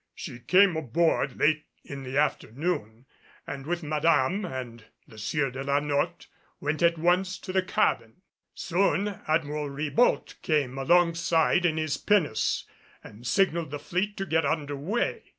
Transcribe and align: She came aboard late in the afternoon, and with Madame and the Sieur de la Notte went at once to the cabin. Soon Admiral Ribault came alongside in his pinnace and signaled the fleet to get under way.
She 0.15 0.39
came 0.39 0.75
aboard 0.75 1.37
late 1.37 1.65
in 1.85 2.01
the 2.01 2.17
afternoon, 2.17 3.05
and 3.45 3.67
with 3.67 3.83
Madame 3.83 4.45
and 4.45 4.83
the 5.07 5.19
Sieur 5.19 5.51
de 5.51 5.63
la 5.63 5.79
Notte 5.79 6.25
went 6.59 6.81
at 6.81 6.97
once 6.97 7.37
to 7.37 7.53
the 7.53 7.61
cabin. 7.61 8.23
Soon 8.55 9.19
Admiral 9.27 9.69
Ribault 9.69 10.37
came 10.41 10.79
alongside 10.79 11.67
in 11.67 11.77
his 11.77 11.97
pinnace 11.97 12.63
and 13.03 13.27
signaled 13.27 13.69
the 13.69 13.77
fleet 13.77 14.17
to 14.17 14.25
get 14.25 14.43
under 14.43 14.75
way. 14.75 15.21